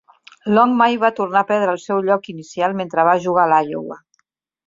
[0.57, 3.99] Long mai va tornar a perdre el seu lloc inicial mentre va jugar a l'Iowa.